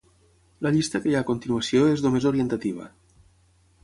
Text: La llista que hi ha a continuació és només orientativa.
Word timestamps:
La 0.67 0.71
llista 0.77 1.01
que 1.03 1.11
hi 1.11 1.13
ha 1.17 1.21
a 1.25 1.27
continuació 1.27 1.83
és 1.97 2.03
només 2.05 2.25
orientativa. 2.31 2.89